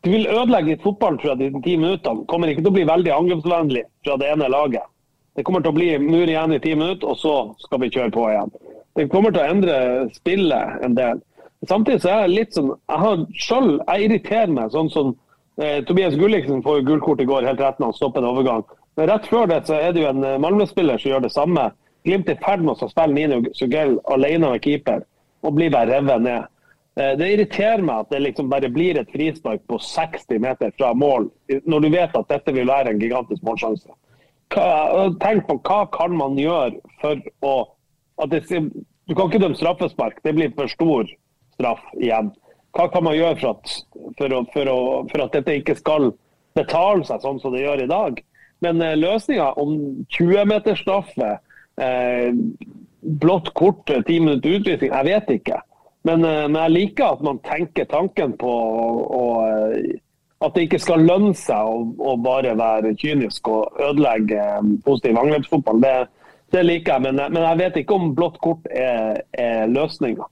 [0.00, 2.24] du vil ødelegge litt fotball tror jeg, de ti minuttene.
[2.26, 4.86] Kommer ikke til å bli veldig angrepsvennlig fra det ene laget.
[5.36, 8.12] Det kommer til å bli mur igjen i ti minutter, og så skal vi kjøre
[8.14, 8.54] på igjen.
[8.96, 9.76] Det kommer til å endre
[10.16, 11.20] spillet en del.
[11.68, 15.10] Samtidig så er jeg litt sånn Jeg har selv, jeg irriterer meg sånn som
[15.60, 18.64] eh, Tobias Gulliksen får gullkort i går, helt rett når han stopper en overgang.
[18.98, 21.70] Men rett før det så er det jo en eh, Malmö-spiller som gjør det samme.
[22.06, 25.04] Glimt er i ferd med å spille Nino Sugell alene med keeper,
[25.44, 26.48] og blir bare revet ned.
[26.98, 30.92] Eh, det irriterer meg at det liksom bare blir et frispark på 60 meter fra
[30.96, 31.30] mål,
[31.64, 33.90] når du vet at dette vil være en gigantisk målsjanse.
[34.50, 37.54] Tenk på hva kan man gjøre for å
[38.26, 41.06] det, Du kan ikke dømme straffespark, det blir for stor
[41.54, 42.32] straff igjen.
[42.76, 43.72] Hva kan man gjøre for at,
[44.18, 44.80] for, å, for, å,
[45.10, 46.10] for at dette ikke skal
[46.58, 48.20] betale seg sånn som det gjør i dag?
[48.64, 49.74] Men eh, løsninga om
[50.12, 51.32] 20-metersstraffe,
[51.80, 52.30] eh,
[53.00, 55.60] blått kort, ti minutter utvisning, jeg vet ikke.
[56.02, 58.52] Men, eh, men, jeg liker at man tenker tanken på
[59.16, 59.98] eh,
[60.40, 65.20] at det ikke skal lønne seg å, å, bare være kynisk og ødelegge eh, positiv
[65.20, 65.82] angrepsfotball.
[65.84, 65.94] Det,
[66.56, 70.28] det liker jeg, men, men, jeg vet ikke om blått kort er, er løsninga.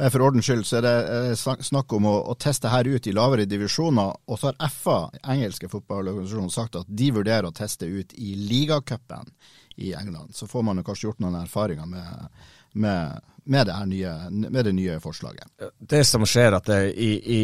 [0.00, 3.48] For ordens skyld så er det snakk om å, å, teste her ut i lavere
[3.48, 4.14] divisjoner.
[4.26, 4.98] Og så har FA,
[5.34, 9.32] engelske fotballorganisasjonen, sagt at de vurderer å teste ut i ligacupen
[9.80, 10.34] i England.
[10.36, 12.30] Så får man jo kanskje gjort noen erfaringer med,
[12.72, 15.48] med med det, nye, med det nye forslaget.
[15.78, 17.42] Det som skjer, at det i, i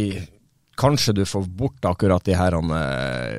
[0.77, 3.39] Kanskje du får bort akkurat de her uh,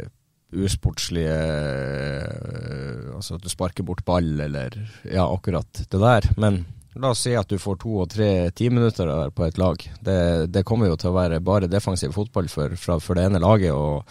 [0.58, 4.74] usportslige uh, Altså at du sparker bort ball, eller
[5.06, 6.28] ja, akkurat det der.
[6.38, 6.64] Men
[7.02, 9.78] la oss si at du får to og tre timinutter på et lag.
[10.02, 10.20] Det,
[10.54, 13.74] det, kommer jo til å være bare defensiv fotball for, for, for det ene laget.
[13.74, 14.04] og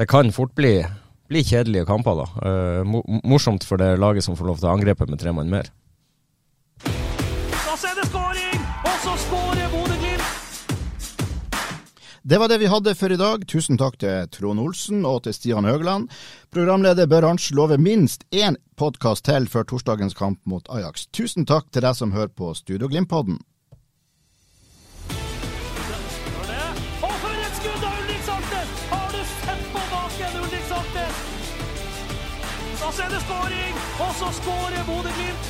[0.00, 0.78] det kan fort bli,
[1.28, 2.26] bli kjedelige kamper, da.
[2.40, 2.80] Uh,
[3.26, 5.66] morsomt for det laget som får lov til å angrepe med tre mann mer.
[6.80, 6.88] Det
[12.38, 13.42] var det vi hadde for i dag.
[13.50, 16.06] Tusen takk til Trond Olsen og til Stian Høgland.
[16.54, 21.08] Programleder bør Arntzen love minst én podkast til før torsdagens kamp mot Ajax.
[21.10, 23.40] Tusen takk til deg som hører på Studio Glimt-podden.
[32.80, 33.74] Da ser det skåring,
[34.06, 35.49] og så skårer Bodø-Glimt!